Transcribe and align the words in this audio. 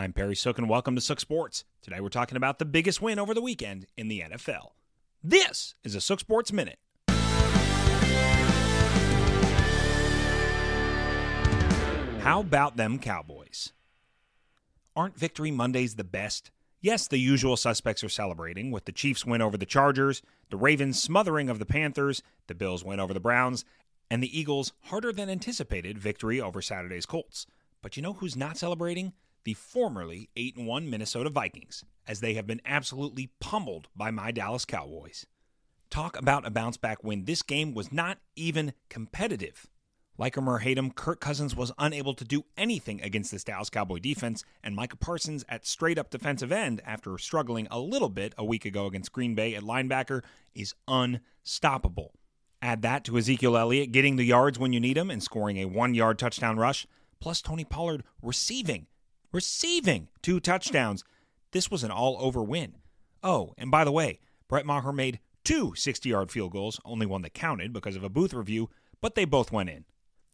I'm 0.00 0.14
Perry 0.14 0.34
Sook, 0.34 0.56
and 0.56 0.66
welcome 0.66 0.94
to 0.94 1.00
Sook 1.02 1.20
Sports. 1.20 1.64
Today 1.82 2.00
we're 2.00 2.08
talking 2.08 2.38
about 2.38 2.58
the 2.58 2.64
biggest 2.64 3.02
win 3.02 3.18
over 3.18 3.34
the 3.34 3.42
weekend 3.42 3.86
in 3.98 4.08
the 4.08 4.20
NFL. 4.20 4.70
This 5.22 5.74
is 5.84 5.94
a 5.94 6.00
Sook 6.00 6.20
Sports 6.20 6.54
Minute. 6.54 6.78
How 12.22 12.40
about 12.40 12.78
them 12.78 12.98
Cowboys? 12.98 13.74
Aren't 14.96 15.18
Victory 15.18 15.50
Mondays 15.50 15.96
the 15.96 16.02
best? 16.02 16.50
Yes, 16.80 17.06
the 17.06 17.18
usual 17.18 17.58
suspects 17.58 18.02
are 18.02 18.08
celebrating, 18.08 18.70
with 18.70 18.86
the 18.86 18.92
Chiefs' 18.92 19.26
win 19.26 19.42
over 19.42 19.58
the 19.58 19.66
Chargers, 19.66 20.22
the 20.48 20.56
Ravens' 20.56 20.98
smothering 20.98 21.50
of 21.50 21.58
the 21.58 21.66
Panthers, 21.66 22.22
the 22.46 22.54
Bills' 22.54 22.82
win 22.82 23.00
over 23.00 23.12
the 23.12 23.20
Browns, 23.20 23.66
and 24.10 24.22
the 24.22 24.40
Eagles' 24.40 24.72
harder 24.84 25.12
than 25.12 25.28
anticipated 25.28 25.98
victory 25.98 26.40
over 26.40 26.62
Saturday's 26.62 27.04
Colts. 27.04 27.46
But 27.82 27.98
you 27.98 28.02
know 28.02 28.14
who's 28.14 28.34
not 28.34 28.56
celebrating? 28.56 29.12
The 29.44 29.54
formerly 29.54 30.28
8 30.36 30.58
1 30.58 30.90
Minnesota 30.90 31.30
Vikings, 31.30 31.84
as 32.06 32.20
they 32.20 32.34
have 32.34 32.46
been 32.46 32.60
absolutely 32.64 33.30
pummeled 33.40 33.88
by 33.96 34.10
my 34.10 34.30
Dallas 34.30 34.64
Cowboys. 34.64 35.26
Talk 35.88 36.18
about 36.18 36.46
a 36.46 36.50
bounce 36.50 36.76
back 36.76 37.02
win. 37.02 37.24
This 37.24 37.42
game 37.42 37.74
was 37.74 37.90
not 37.90 38.18
even 38.36 38.74
competitive. 38.88 39.66
Like 40.18 40.36
him 40.36 40.48
or 40.48 40.58
hate 40.58 40.76
him, 40.76 40.90
Kirk 40.90 41.18
Cousins 41.18 41.56
was 41.56 41.72
unable 41.78 42.12
to 42.12 42.24
do 42.24 42.44
anything 42.58 43.00
against 43.00 43.30
this 43.30 43.42
Dallas 43.42 43.70
Cowboy 43.70 44.00
defense, 44.00 44.44
and 44.62 44.76
Micah 44.76 44.98
Parsons 44.98 45.46
at 45.48 45.66
straight 45.66 45.96
up 45.96 46.10
defensive 46.10 46.52
end, 46.52 46.82
after 46.84 47.16
struggling 47.16 47.66
a 47.70 47.80
little 47.80 48.10
bit 48.10 48.34
a 48.36 48.44
week 48.44 48.66
ago 48.66 48.84
against 48.84 49.12
Green 49.12 49.34
Bay 49.34 49.54
at 49.54 49.62
linebacker, 49.62 50.22
is 50.54 50.74
unstoppable. 50.86 52.12
Add 52.60 52.82
that 52.82 53.04
to 53.04 53.16
Ezekiel 53.16 53.56
Elliott 53.56 53.92
getting 53.92 54.16
the 54.16 54.24
yards 54.24 54.58
when 54.58 54.74
you 54.74 54.80
need 54.80 54.98
him 54.98 55.10
and 55.10 55.22
scoring 55.22 55.56
a 55.56 55.64
one 55.64 55.94
yard 55.94 56.18
touchdown 56.18 56.58
rush, 56.58 56.86
plus 57.18 57.40
Tony 57.40 57.64
Pollard 57.64 58.04
receiving, 58.20 58.86
receiving 59.32 60.08
two 60.22 60.40
touchdowns. 60.40 61.04
This 61.52 61.70
was 61.70 61.84
an 61.84 61.90
all 61.90 62.16
over 62.20 62.42
win. 62.42 62.76
Oh, 63.22 63.54
and 63.58 63.70
by 63.70 63.84
the 63.84 63.92
way, 63.92 64.20
Brett 64.48 64.66
Maher 64.66 64.92
made 64.92 65.20
two 65.44 65.74
60 65.74 66.08
yard 66.08 66.30
field 66.30 66.52
goals, 66.52 66.80
only 66.84 67.06
one 67.06 67.22
that 67.22 67.34
counted 67.34 67.72
because 67.72 67.96
of 67.96 68.04
a 68.04 68.08
booth 68.08 68.34
review, 68.34 68.70
but 69.00 69.14
they 69.14 69.24
both 69.24 69.52
went 69.52 69.70
in. 69.70 69.84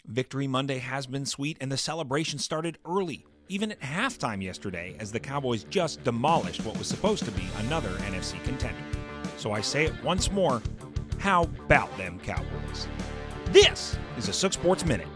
Victory 0.06 0.46
Monday 0.46 0.78
has 0.78 1.06
been 1.06 1.26
sweet, 1.26 1.56
and 1.60 1.70
the 1.70 1.76
celebration 1.76 2.38
started 2.38 2.78
early, 2.86 3.26
even 3.48 3.72
at 3.72 3.80
halftime 3.80 4.42
yesterday, 4.42 4.94
as 5.00 5.10
the 5.10 5.18
Cowboys 5.18 5.64
just 5.64 6.04
demolished 6.04 6.64
what 6.64 6.78
was 6.78 6.86
supposed 6.86 7.24
to 7.24 7.30
be 7.32 7.48
another 7.58 7.90
NFC 7.98 8.42
contender. 8.44 8.78
So 9.36 9.52
I 9.52 9.60
say 9.60 9.84
it 9.84 10.04
once 10.04 10.30
more 10.30 10.62
how 11.18 11.42
about 11.42 11.96
them 11.96 12.20
Cowboys? 12.20 12.86
This 13.46 13.98
is 14.16 14.28
a 14.28 14.32
Sook 14.32 14.52
Sports 14.52 14.84
Minute. 14.84 15.08